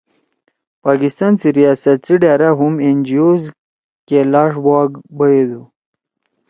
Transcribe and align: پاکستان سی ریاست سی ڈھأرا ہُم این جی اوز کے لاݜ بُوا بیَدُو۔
پاکستان 0.85 1.33
سی 1.39 1.47
ریاست 1.57 1.97
سی 2.05 2.15
ڈھأرا 2.21 2.49
ہُم 2.59 2.73
این 2.83 2.97
جی 3.07 3.17
اوز 3.23 3.43
کے 4.07 4.19
لاݜ 4.31 4.53
بُوا 4.63 4.81
بیَدُو۔ 5.17 5.61